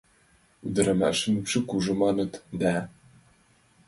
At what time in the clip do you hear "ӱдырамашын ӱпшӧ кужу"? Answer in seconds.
0.67-1.93